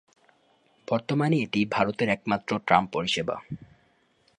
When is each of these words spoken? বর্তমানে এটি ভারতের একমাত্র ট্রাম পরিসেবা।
বর্তমানে 0.87 1.37
এটি 1.37 1.61
ভারতের 1.65 2.09
একমাত্র 2.09 2.51
ট্রাম 2.67 2.83
পরিসেবা। 2.87 3.35